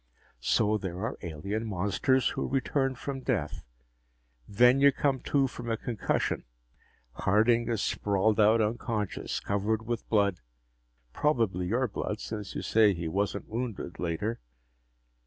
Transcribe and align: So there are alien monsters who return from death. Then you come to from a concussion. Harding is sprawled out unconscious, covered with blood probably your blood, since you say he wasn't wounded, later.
So 0.39 0.79
there 0.79 0.97
are 1.05 1.15
alien 1.21 1.67
monsters 1.67 2.29
who 2.29 2.47
return 2.47 2.95
from 2.95 3.19
death. 3.21 3.63
Then 4.49 4.79
you 4.81 4.91
come 4.91 5.19
to 5.19 5.45
from 5.45 5.69
a 5.69 5.77
concussion. 5.77 6.45
Harding 7.13 7.67
is 7.69 7.83
sprawled 7.83 8.39
out 8.39 8.61
unconscious, 8.61 9.39
covered 9.39 9.85
with 9.85 10.09
blood 10.09 10.39
probably 11.13 11.67
your 11.67 11.87
blood, 11.87 12.19
since 12.19 12.55
you 12.55 12.63
say 12.63 12.95
he 12.95 13.07
wasn't 13.07 13.47
wounded, 13.47 13.99
later. 13.99 14.39